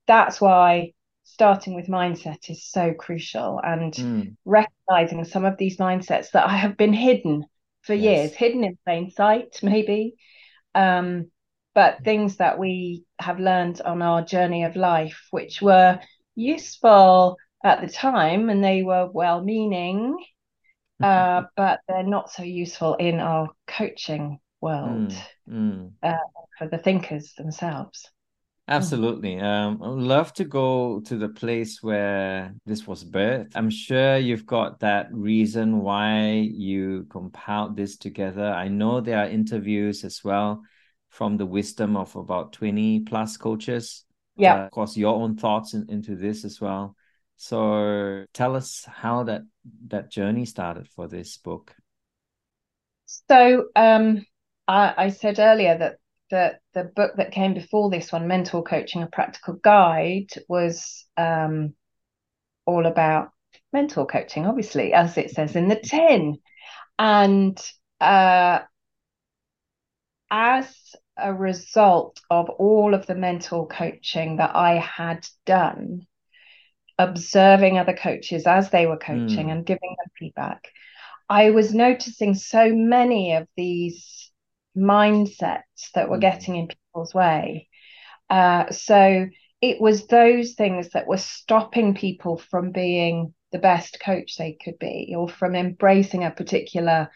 [0.07, 4.35] that's why starting with mindset is so crucial and mm.
[4.45, 7.45] recognizing some of these mindsets that I have been hidden
[7.81, 8.03] for yes.
[8.03, 10.15] years, hidden in plain sight, maybe.
[10.73, 11.31] Um,
[11.75, 15.99] but things that we have learned on our journey of life, which were
[16.35, 20.17] useful at the time and they were well meaning,
[21.03, 25.23] uh, but they're not so useful in our coaching world mm.
[25.49, 25.91] Mm.
[26.03, 26.17] Uh,
[26.57, 28.09] for the thinkers themselves.
[28.69, 29.39] Absolutely.
[29.39, 33.53] Um, I would love to go to the place where this was birthed.
[33.55, 38.45] I'm sure you've got that reason why you compiled this together.
[38.45, 40.61] I know there are interviews as well
[41.09, 44.05] from the wisdom of about 20 plus coaches.
[44.37, 44.53] Yeah.
[44.53, 46.95] Uh, of course, your own thoughts in, into this as well.
[47.41, 49.43] So tell us how that
[49.87, 51.73] that journey started for this book.
[53.05, 54.25] So um,
[54.67, 55.95] I, I said earlier that
[56.29, 61.75] the the book that came before this one, Mentor Coaching: A Practical Guide, was um,
[62.65, 63.29] all about
[63.71, 66.39] mentor coaching, obviously, as it says in the tin.
[66.97, 67.57] And
[68.01, 68.59] uh,
[70.29, 70.67] as
[71.15, 76.05] a result of all of the mentor coaching that I had done,
[76.99, 79.51] observing other coaches as they were coaching mm.
[79.51, 80.67] and giving them feedback,
[81.29, 84.31] I was noticing so many of these
[84.77, 86.21] mindsets that were mm.
[86.21, 87.69] getting in people's way.
[88.29, 89.27] Uh, so
[89.61, 94.77] it was those things that were stopping people from being the best coach they could
[94.77, 97.09] be or from embracing a particular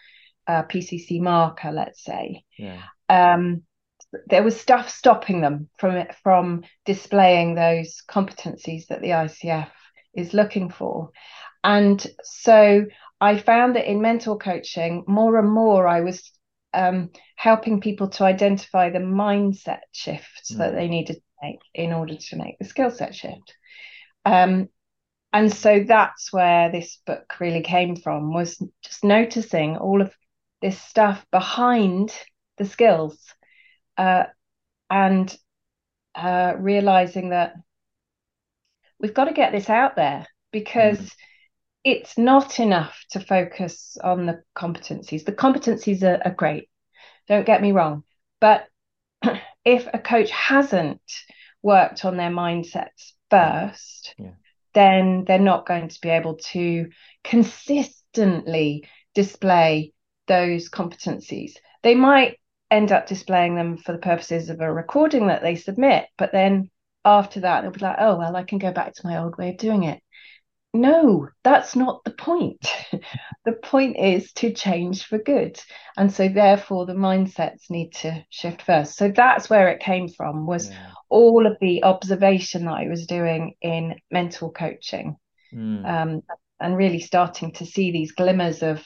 [0.47, 2.43] uh, PCC marker, let's say.
[2.57, 2.81] Yeah.
[3.09, 3.63] Um,
[4.27, 9.69] there was stuff stopping them from from displaying those competencies that the ICF
[10.13, 11.09] is looking for.
[11.63, 12.85] And so
[13.21, 16.31] I found that in mentor coaching, more and more I was
[16.73, 20.57] um, helping people to identify the mindset shifts mm.
[20.57, 23.55] that they needed to make in order to make the skill set shift.
[24.25, 24.69] Um,
[25.31, 30.13] and so that's where this book really came from was just noticing all of
[30.61, 32.13] this stuff behind
[32.57, 33.17] the skills
[33.97, 34.25] uh,
[34.89, 35.35] and
[36.15, 37.55] uh, realizing that
[38.99, 41.11] we've got to get this out there because mm.
[41.83, 45.25] it's not enough to focus on the competencies.
[45.25, 46.69] The competencies are, are great,
[47.27, 48.03] don't get me wrong.
[48.39, 48.67] But
[49.65, 51.01] if a coach hasn't
[51.61, 54.31] worked on their mindsets first, yeah
[54.73, 56.89] then they're not going to be able to
[57.23, 59.93] consistently display
[60.27, 61.53] those competencies.
[61.83, 62.39] They might
[62.73, 66.69] end up displaying them for the purposes of a recording that they submit, but then
[67.05, 69.49] after that, they'll be like, oh, well, I can go back to my old way
[69.49, 70.01] of doing it.
[70.75, 72.65] No, that's not the point.
[73.45, 75.61] the point is to change for good.
[75.97, 78.95] And so therefore the mindsets need to shift first.
[78.95, 83.05] So that's where it came from was yeah all of the observation that I was
[83.05, 85.15] doing in mentor coaching
[85.53, 85.85] mm.
[85.87, 86.23] um,
[86.59, 88.83] and really starting to see these glimmers of,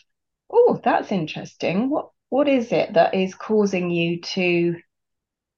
[0.52, 1.90] oh, that's interesting.
[1.90, 4.76] What what is it that is causing you to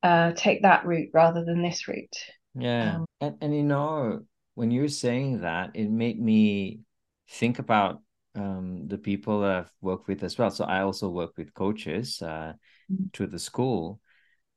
[0.04, 2.18] uh, take that route rather than this route?
[2.56, 4.22] Yeah, um, and and you know
[4.56, 6.82] when you're saying that, it made me
[7.30, 8.02] think about
[8.36, 10.52] um, the people I've worked with as well.
[10.52, 12.54] So I also work with coaches uh,
[12.92, 13.06] mm-hmm.
[13.14, 14.00] to the school,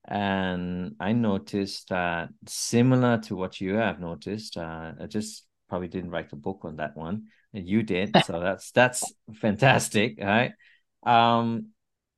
[0.06, 6.10] and I noticed that similar to what you have noticed, uh, I just probably didn't
[6.10, 7.28] write a book on that one.
[7.54, 10.52] And you did, so that's that's fantastic, right?
[11.04, 11.68] Um,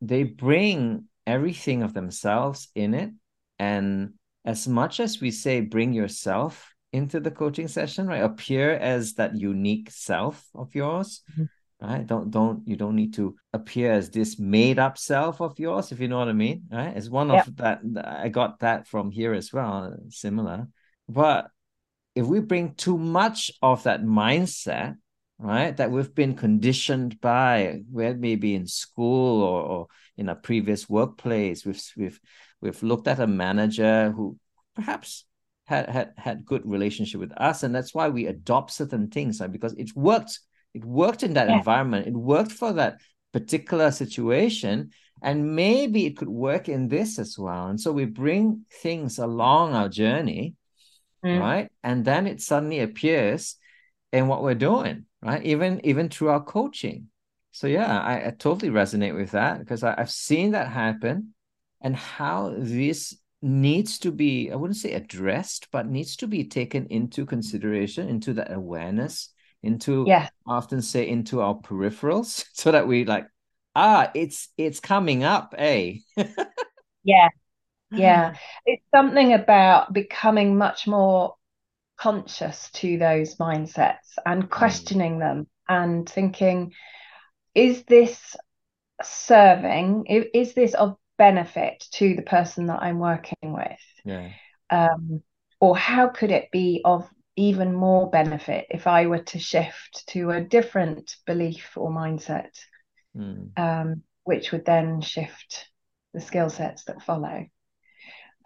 [0.07, 3.11] they bring everything of themselves in it,
[3.59, 4.15] and
[4.45, 8.23] as much as we say, bring yourself into the coaching session, right?
[8.23, 11.23] Appear as that unique self of yours.
[11.33, 11.45] Mm-hmm
[11.85, 15.93] right don't don't you don't need to appear as this made up self of yours
[15.93, 19.11] if you know what i mean right it's one of that i got that from
[19.11, 20.69] here as well similar
[21.09, 21.49] but
[22.15, 24.97] if we bring too much of that mindset
[25.45, 30.89] right that we've been conditioned by where maybe in school or, or in a previous
[30.89, 32.21] workplace we've we've
[32.61, 34.39] we've looked at a manager who
[34.75, 35.25] perhaps
[35.67, 39.53] had had had good relationship with us and that's why we adopt certain things right?
[39.53, 40.41] because it worked
[40.75, 41.59] it worked in that yeah.
[41.59, 42.09] environment.
[42.09, 43.01] It worked for that
[43.33, 44.91] particular situation.
[45.23, 47.69] And maybe it could work in this as well.
[47.69, 50.55] And so we bring things along our journey,
[51.25, 51.41] mm.
[51.41, 51.71] right?
[51.83, 53.57] And then it suddenly appears
[54.13, 55.43] in what we're doing, right?
[55.45, 57.09] Even even through our coaching.
[57.53, 61.35] So yeah, I, I totally resonate with that because I, I've seen that happen
[61.81, 66.87] and how this needs to be, I wouldn't say addressed, but needs to be taken
[66.87, 69.31] into consideration, into that awareness
[69.65, 73.27] into yeah often say into our peripherals so that we like
[73.75, 75.95] ah it's it's coming up eh
[77.03, 77.29] yeah
[77.91, 78.35] yeah
[78.67, 81.35] it's something about becoming much more
[81.97, 84.51] conscious to those mindsets and mm.
[84.51, 86.73] questioning them and thinking
[87.55, 88.37] is this
[89.03, 94.31] serving is this of benefit to the person that i'm working with yeah
[94.71, 95.23] um
[95.61, 100.31] or how could it be of even more benefit if I were to shift to
[100.31, 102.51] a different belief or mindset,
[103.17, 103.59] mm.
[103.59, 105.69] um, which would then shift
[106.13, 107.47] the skill sets that follow.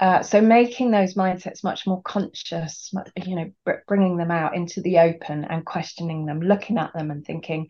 [0.01, 4.99] Uh, so making those mindsets much more conscious, you know, bringing them out into the
[4.99, 7.67] open and questioning them, looking at them and thinking,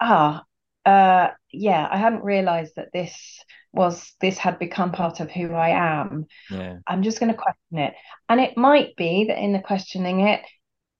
[0.00, 0.42] ah,
[0.86, 5.70] uh, yeah, I hadn't realized that this was this had become part of who I
[5.70, 6.26] am.
[6.50, 6.76] Yeah.
[6.86, 7.94] I'm just going to question it.
[8.28, 10.40] And it might be that in the questioning it,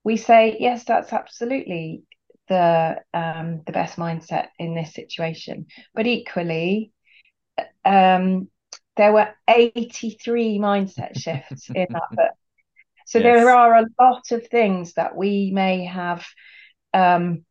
[0.04, 2.02] we say, yes, that's absolutely
[2.48, 5.66] the um, the best mindset in this situation.
[5.94, 6.92] But equally,
[7.84, 8.48] um,
[8.96, 12.32] there were 83 mindset shifts in that book.
[13.06, 13.24] So yes.
[13.24, 16.26] there are a lot of things that we may have
[16.92, 17.44] um,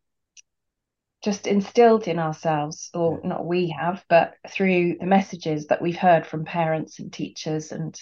[1.22, 6.26] just instilled in ourselves, or not we have, but through the messages that we've heard
[6.26, 7.98] from parents and teachers and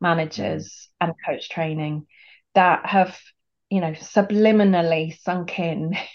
[0.00, 2.06] managers and coach training
[2.54, 3.18] that have,
[3.70, 5.96] you know, subliminally sunk in.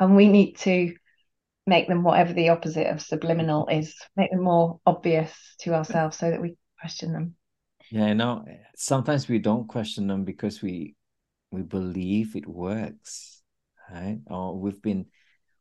[0.00, 0.94] And we need to
[1.68, 3.80] make them whatever the opposite of subliminal mm-hmm.
[3.80, 7.34] is, make them more obvious to ourselves so that we question them.
[7.90, 8.44] Yeah, no,
[8.76, 10.94] sometimes we don't question them because we
[11.50, 13.42] we believe it works,
[13.90, 14.18] right?
[14.26, 15.06] Or we've been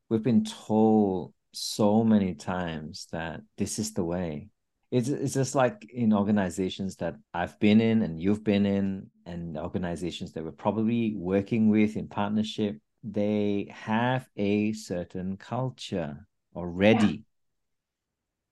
[0.10, 4.50] we've been told so many times that this is the way.
[4.90, 9.58] It's, it's just like in organizations that I've been in and you've been in, and
[9.58, 12.78] organizations that we're probably working with in partnership.
[13.12, 17.06] They have a certain culture already.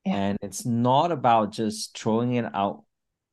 [0.04, 0.12] Yeah.
[0.12, 0.16] Yeah.
[0.16, 2.84] And it's not about just throwing it out,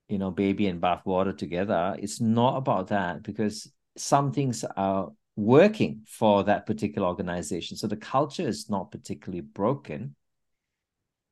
[0.10, 1.96] you know, baby and bathwater together.
[2.00, 7.78] It's not about that because some things are working for that particular organization.
[7.78, 10.16] So the culture is not particularly broken.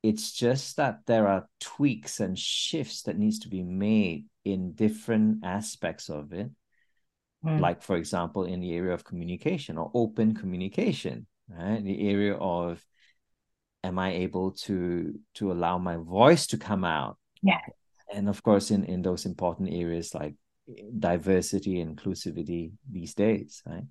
[0.02, 5.44] It's just that there are tweaks and shifts that needs to be made in different
[5.44, 6.50] aspects of it.
[7.44, 7.60] Mm.
[7.60, 11.82] Like, for example, in the area of communication or open communication, right?
[11.82, 12.84] The area of
[13.84, 17.18] am I able to to allow my voice to come out?
[17.42, 17.60] Yeah.
[18.12, 20.34] And of course, in in those important areas like
[20.98, 23.84] diversity inclusivity these days, right?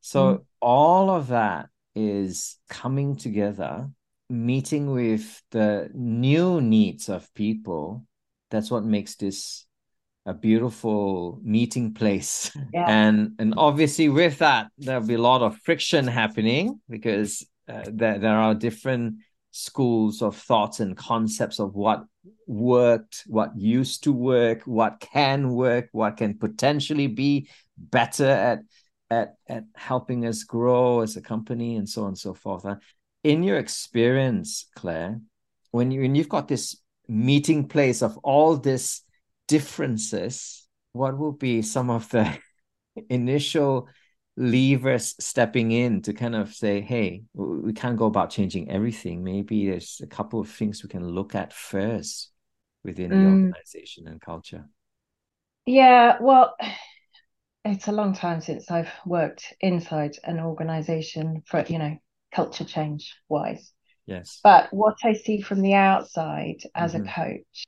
[0.00, 0.44] So mm.
[0.60, 3.88] all of that is coming together,
[4.28, 8.06] meeting with the new needs of people.
[8.50, 9.65] That's what makes this
[10.26, 12.50] a beautiful meeting place.
[12.74, 12.84] Yeah.
[12.88, 18.18] And and obviously with that there'll be a lot of friction happening because uh, there,
[18.18, 19.16] there are different
[19.52, 22.04] schools of thoughts and concepts of what
[22.46, 28.60] worked, what used to work, what can work, what can potentially be better at
[29.08, 32.66] at at helping us grow as a company and so on and so forth.
[33.22, 35.20] In your experience, Clare,
[35.70, 36.76] when you when you've got this
[37.08, 39.02] meeting place of all these
[39.48, 42.38] differences, what will be some of the
[43.10, 43.88] initial
[44.36, 49.24] levers stepping in to kind of say, hey, we can't go about changing everything.
[49.24, 52.30] Maybe there's a couple of things we can look at first
[52.84, 53.46] within the mm.
[53.46, 54.66] organization and culture.
[55.64, 56.54] Yeah, well,
[57.64, 61.96] it's a long time since I've worked inside an organization for, you know,
[62.32, 63.72] culture change wise.
[64.06, 64.40] Yes.
[64.44, 67.08] But what I see from the outside as mm-hmm.
[67.08, 67.66] a coach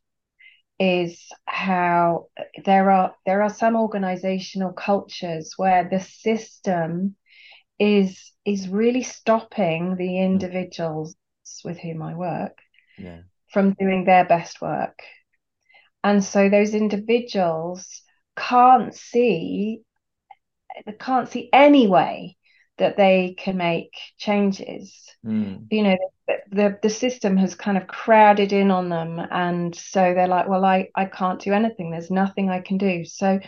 [0.78, 2.28] is how
[2.64, 7.16] there are there are some organizational cultures where the system
[7.78, 10.24] is is really stopping the mm.
[10.24, 11.16] individuals
[11.64, 12.58] with whom I work
[12.96, 13.20] yeah.
[13.52, 15.00] from doing their best work.
[16.04, 18.02] And so those individuals
[18.36, 19.80] can't see
[20.86, 22.37] they can't see any way
[22.78, 24.94] that they can make changes.
[25.24, 25.66] Mm.
[25.70, 25.98] You know,
[26.50, 30.64] the the system has kind of crowded in on them and so they're like well
[30.64, 31.90] i i can't do anything.
[31.90, 33.04] There's nothing i can do.
[33.04, 33.40] So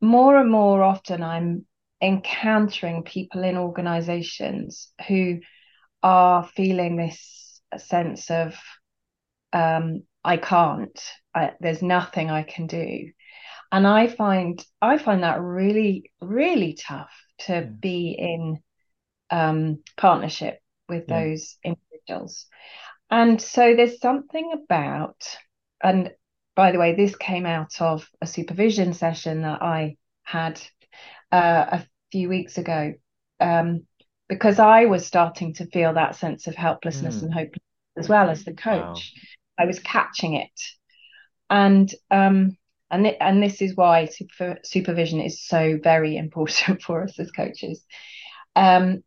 [0.00, 1.64] more and more often i'm
[2.02, 5.38] encountering people in organizations who
[6.02, 8.58] are feeling this sense of
[9.52, 11.00] um, i can't.
[11.34, 13.10] I, there's nothing i can do.
[13.70, 17.12] And i find i find that really really tough
[17.46, 17.60] to yeah.
[17.60, 18.60] be in
[19.30, 21.20] um, partnership with yeah.
[21.20, 22.46] those individuals.
[23.10, 25.22] And so there's something about,
[25.82, 26.12] and
[26.56, 30.60] by the way, this came out of a supervision session that I had
[31.30, 32.94] uh, a few weeks ago,
[33.40, 33.86] um,
[34.28, 37.22] because I was starting to feel that sense of helplessness mm.
[37.22, 37.54] and hope
[37.96, 38.78] as well as the coach.
[38.78, 39.04] Wow.
[39.58, 40.60] I was catching it,
[41.50, 42.56] and um,
[42.92, 47.32] and th- and this is why super- supervision is so very important for us as
[47.32, 47.84] coaches.
[48.56, 49.02] Um,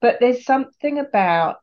[0.00, 1.56] but there's something about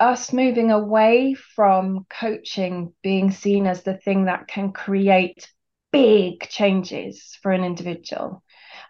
[0.00, 5.50] us moving away from coaching being seen as the thing that can create
[5.92, 8.42] big changes for an individual.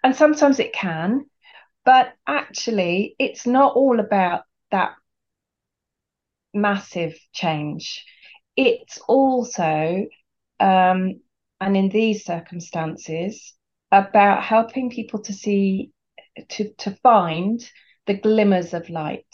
[0.02, 1.26] And sometimes it can,
[1.85, 4.94] but actually, it's not all about that
[6.54, 8.04] massive change.
[8.56, 10.06] It's also,
[10.61, 11.21] um,
[11.61, 13.55] and in these circumstances,
[13.92, 15.90] about helping people to see,
[16.51, 17.61] to, to find
[18.07, 19.27] the glimmers of light?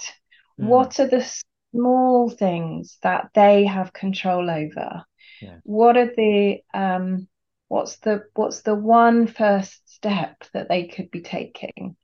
[0.61, 0.67] Mm.
[0.67, 1.27] What are the
[1.73, 5.05] small things that they have control over?
[5.41, 5.59] Yeah.
[5.65, 7.29] What are the um
[7.69, 11.97] what's the what's the one first step that they could be taking?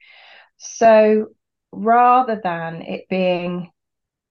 [0.57, 1.29] So
[1.71, 3.71] rather than it being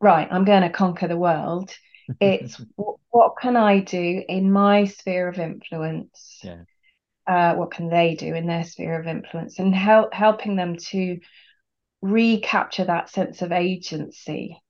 [0.02, 1.71] right, I'm going to conquer the world,
[2.19, 6.39] it's what, what can I do in my sphere of influence?
[6.43, 6.63] Yeah.
[7.25, 11.19] Uh, what can they do in their sphere of influence and help helping them to
[12.01, 14.62] recapture that sense of agency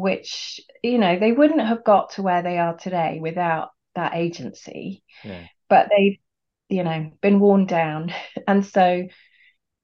[0.00, 5.04] which you know they wouldn't have got to where they are today without that agency
[5.22, 5.44] yeah.
[5.68, 6.18] but they've
[6.68, 8.12] you know been worn down
[8.48, 9.06] and so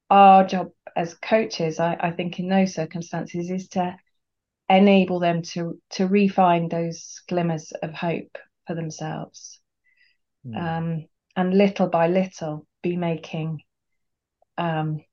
[0.09, 3.97] our job as coaches I, I think in those circumstances is to
[4.69, 8.37] enable them to to refine those glimmers of hope
[8.67, 9.61] for themselves.
[10.47, 10.57] Mm.
[10.57, 11.05] um,
[11.35, 13.61] and little by little be making
[14.59, 15.05] um,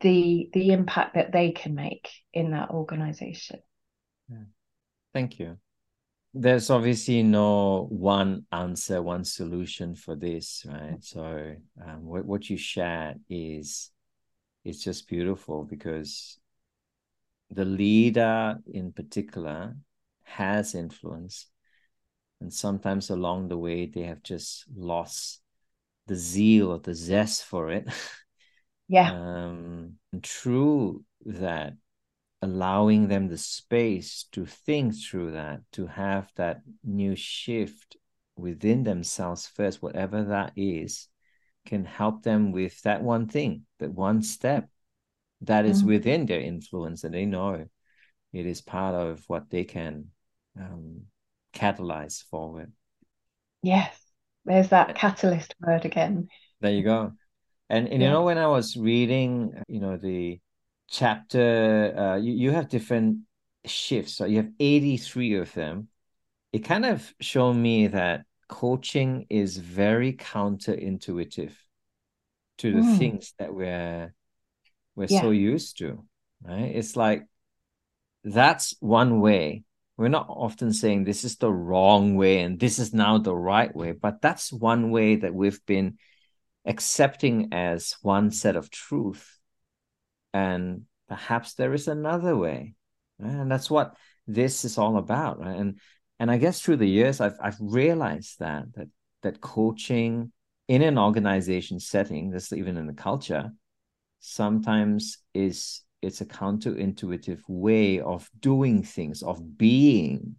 [0.00, 3.60] the the impact that they can make in that organization.
[4.30, 4.44] Yeah.
[5.12, 5.58] thank you.
[6.34, 11.02] There's obviously no one answer one solution for this right?
[11.02, 11.54] So
[11.84, 13.90] um, what, what you shared is
[14.64, 16.38] it's just beautiful because
[17.50, 19.76] the leader in particular
[20.24, 21.46] has influence
[22.40, 25.40] and sometimes along the way they have just lost
[26.06, 27.88] the zeal or the zest for it.
[28.88, 29.10] Yeah.
[29.10, 31.74] Um true that
[32.40, 37.96] allowing them the space to think through that to have that new shift
[38.36, 41.08] within themselves first whatever that is
[41.66, 44.68] can help them with that one thing that one step
[45.42, 45.88] that is mm-hmm.
[45.88, 47.66] within their influence and they know
[48.32, 50.06] it is part of what they can
[50.58, 51.02] um,
[51.54, 52.72] catalyze forward.
[53.62, 53.96] Yes,
[54.44, 56.28] there's that catalyst word again.
[56.60, 57.12] There you go.
[57.70, 58.08] And, and yeah.
[58.08, 60.40] you know, when I was reading, you know, the
[60.90, 63.20] chapter, uh, you, you have different
[63.66, 64.14] shifts.
[64.14, 65.88] So you have 83 of them.
[66.52, 71.52] It kind of showed me that coaching is very counterintuitive
[72.58, 72.98] to the mm.
[72.98, 74.14] things that we're
[74.98, 75.20] we're yeah.
[75.20, 76.04] so used to
[76.42, 77.24] right it's like
[78.24, 79.62] that's one way
[79.96, 83.74] we're not often saying this is the wrong way and this is now the right
[83.74, 85.96] way but that's one way that we've been
[86.66, 89.38] accepting as one set of truth
[90.34, 92.74] and perhaps there is another way
[93.20, 93.32] right?
[93.32, 93.94] and that's what
[94.26, 95.78] this is all about right and
[96.18, 98.88] and i guess through the years i've i've realized that that
[99.22, 100.32] that coaching
[100.66, 103.52] in an organization setting this even in the culture
[104.20, 110.36] sometimes is it's a counterintuitive way of doing things, of being,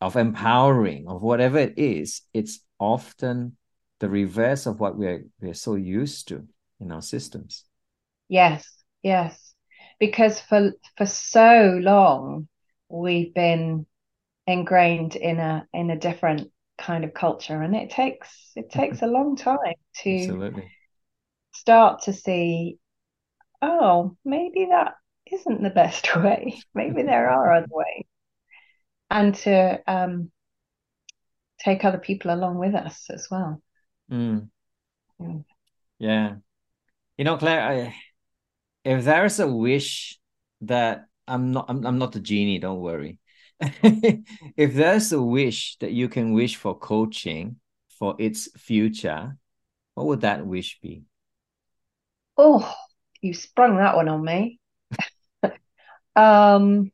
[0.00, 2.22] of empowering, of whatever it is.
[2.34, 3.56] It's often
[4.00, 6.46] the reverse of what we're we're so used to
[6.80, 7.64] in our systems.
[8.28, 8.68] Yes,
[9.02, 9.54] yes.
[9.98, 12.48] Because for for so long
[12.88, 13.86] we've been
[14.46, 19.06] ingrained in a in a different kind of culture and it takes it takes a
[19.06, 20.70] long time to Absolutely.
[21.52, 22.78] start to see
[23.62, 24.94] oh, maybe that
[25.30, 26.60] isn't the best way.
[26.74, 28.04] maybe there are other ways.
[29.10, 30.30] And to um,
[31.60, 33.62] take other people along with us as well.
[34.10, 34.48] Mm.
[35.20, 35.44] Mm.
[35.98, 36.36] Yeah.
[37.18, 37.94] You know, Clare, I,
[38.84, 40.18] if there's a wish
[40.62, 43.18] that I'm not, I'm, I'm not the genie, don't worry.
[43.60, 47.56] if there's a wish that you can wish for coaching
[47.98, 49.36] for its future,
[49.94, 51.04] what would that wish be?
[52.36, 52.74] Oh,
[53.22, 54.58] you sprung that one on me.
[56.16, 56.90] um,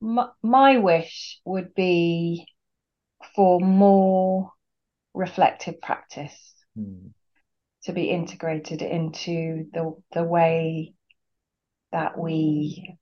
[0.00, 2.46] my, my wish would be
[3.36, 4.52] for more
[5.14, 7.10] reflective practice mm.
[7.84, 10.94] to be integrated into the the way
[11.92, 12.96] that we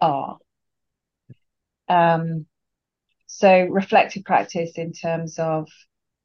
[0.00, 0.38] are.
[1.88, 2.46] Um,
[3.26, 5.68] so reflective practice in terms of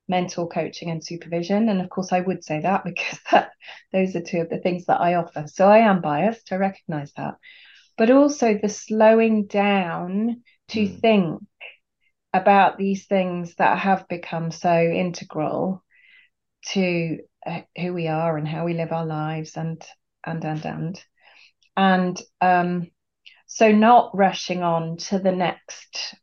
[0.08, 1.70] mentor coaching and supervision.
[1.70, 3.52] And of course, I would say that because that,
[3.92, 5.46] those are two of the things that I offer.
[5.48, 7.36] So I am biased, I recognize that.
[7.98, 11.00] But also the slowing down to mm.
[11.00, 11.42] think
[12.34, 15.84] about these things that have become so integral
[16.68, 19.86] to uh, who we are and how we live our lives and
[20.26, 21.04] and and and
[21.78, 22.90] and um
[23.48, 26.16] so not rushing on to the next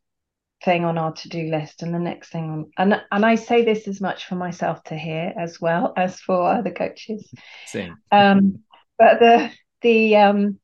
[0.63, 3.87] thing on our to-do list and the next thing on and and I say this
[3.87, 7.29] as much for myself to hear as well as for other coaches.
[7.65, 7.97] Same.
[8.11, 8.59] Um,
[8.97, 9.51] but the
[9.81, 10.59] the um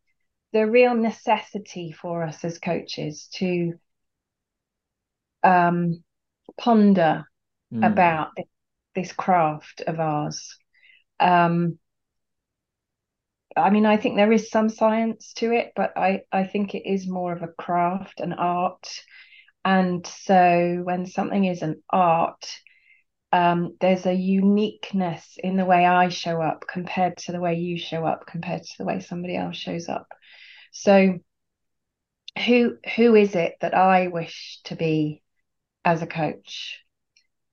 [0.53, 3.73] the real necessity for us as coaches to
[5.43, 6.03] um
[6.57, 7.25] ponder
[7.73, 7.85] mm.
[7.85, 8.29] about
[8.95, 10.57] this craft of ours.
[11.19, 11.77] Um
[13.57, 16.87] I mean, I think there is some science to it, but I, I think it
[16.89, 18.87] is more of a craft, an art,
[19.65, 22.45] and so when something is an art,
[23.31, 27.77] um, there's a uniqueness in the way I show up compared to the way you
[27.77, 30.07] show up, compared to the way somebody else shows up.
[30.71, 31.19] So
[32.45, 35.21] who who is it that I wish to be
[35.83, 36.79] as a coach?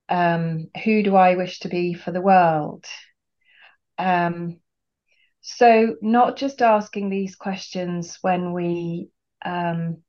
[0.09, 2.85] Um, who do I wish to be for the world?
[3.99, 4.61] Um,
[5.41, 9.09] so not just asking these questions when we
[9.45, 10.03] um,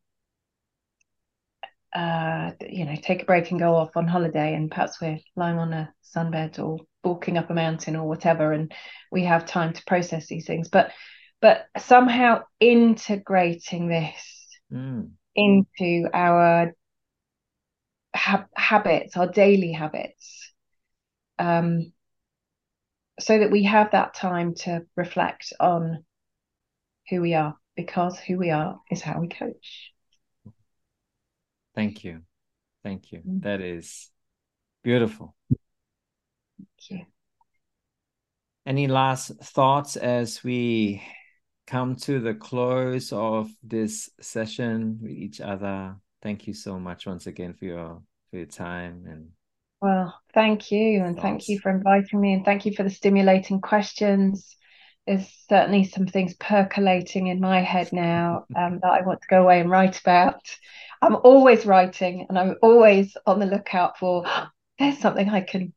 [1.98, 5.58] uh, you know, take a break and go off on holiday, and perhaps we're lying
[5.58, 8.72] on a sunbed or walking up a mountain or whatever, and
[9.12, 10.70] we have time to process these things.
[10.70, 10.92] But
[11.42, 15.10] but somehow integrating this mm.
[15.36, 16.76] into our
[18.16, 20.52] ha- habits, our daily habits,
[21.40, 21.94] um,
[23.20, 26.06] so that we have that time to reflect on
[27.10, 29.94] who we are, because who we are is how we coach.
[31.78, 32.22] Thank you.
[32.84, 33.20] Thank you.
[33.20, 33.44] Mm.
[33.44, 34.10] That is
[34.84, 35.36] beautiful.
[36.58, 37.06] Thank you.
[38.66, 41.04] Any last thoughts as we
[41.68, 45.96] come to the close of this session with each other?
[46.24, 48.02] Thank you so much once again for your
[48.32, 49.28] for your time and
[49.80, 51.22] well, thank you and thoughts.
[51.22, 54.58] thank you for inviting me and thank you for the stimulating questions.
[55.06, 59.44] There's certainly some things percolating in my head now um, that I want to go
[59.44, 60.42] away and write about.
[61.02, 64.26] I'm always writing and I'm always on the lookout for
[64.80, 65.74] there's something I can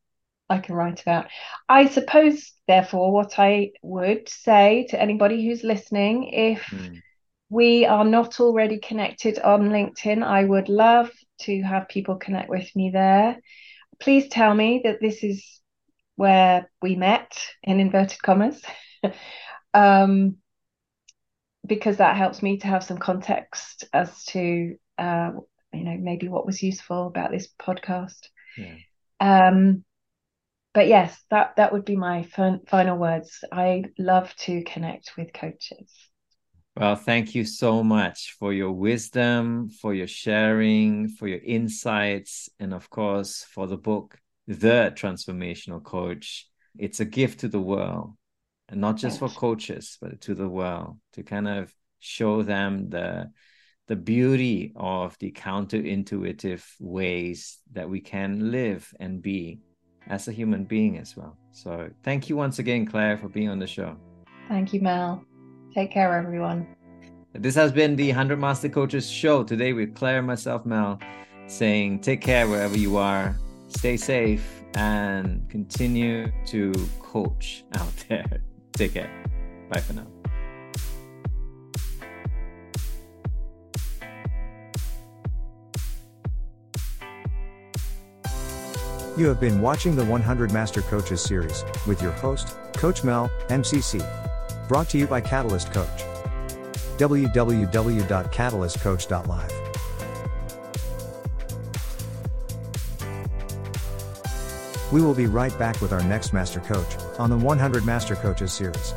[0.51, 1.27] I can write about.
[1.69, 6.99] I suppose, therefore, what I would say to anybody who's listening, if mm.
[7.49, 11.09] we are not already connected on LinkedIn, I would love
[11.43, 13.37] to have people connect with me there.
[13.99, 15.61] Please tell me that this is
[16.17, 18.61] where we met in inverted commas.
[19.73, 20.35] um,
[21.65, 25.31] because that helps me to have some context as to uh,
[25.73, 28.29] you know maybe what was useful about this podcast.
[28.57, 28.75] Yeah.
[29.19, 29.83] um
[30.73, 32.23] but yes that that would be my
[32.67, 33.43] final words.
[33.51, 35.91] I love to connect with coaches.
[36.75, 42.73] Well thank you so much for your wisdom for your sharing for your insights and
[42.73, 46.47] of course for the book the transformational coach.
[46.77, 48.15] It's a gift to the world
[48.69, 53.29] and not just for coaches but to the world to kind of show them the
[53.91, 59.59] the beauty of the counterintuitive ways that we can live and be
[60.07, 61.35] as a human being as well.
[61.51, 63.97] So thank you once again, Clare, for being on the show.
[64.47, 65.21] Thank you, Mel.
[65.75, 66.67] Take care, everyone.
[67.33, 70.97] This has been the 100 Master Coaches show today with Clare, myself, Mel,
[71.47, 73.35] saying take care wherever you are,
[73.67, 76.71] stay safe, and continue to
[77.01, 78.41] coach out there.
[78.71, 79.11] Take care.
[79.69, 80.07] Bye for now.
[89.17, 94.01] You have been watching the 100 Master Coaches series with your host, Coach Mel, MCC.
[94.69, 96.05] Brought to you by Catalyst Coach.
[96.97, 99.51] www.catalystcoach.live.
[104.93, 108.53] We will be right back with our next Master Coach on the 100 Master Coaches
[108.53, 108.93] series.